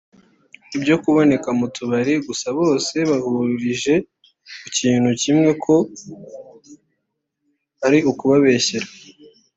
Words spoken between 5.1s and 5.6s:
kimwe